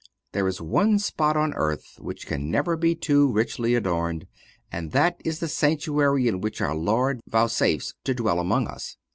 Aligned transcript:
There 0.31 0.47
is 0.47 0.59
one 0.59 0.97
spot 0.97 1.37
on 1.37 1.53
earth 1.53 1.97
which 1.99 2.25
can 2.25 2.49
never 2.49 2.75
be 2.75 2.95
too 2.95 3.31
richly 3.31 3.75
adorned, 3.75 4.25
and 4.71 4.93
that 4.93 5.21
is 5.23 5.37
the 5.37 5.47
sanctuary 5.47 6.27
in 6.27 6.41
which 6.41 6.59
our 6.59 6.73
Lord 6.73 7.21
vouchsafes 7.27 7.93
to 8.05 8.15
dwell 8.15 8.39
among 8.39 8.65
us. 8.67 8.97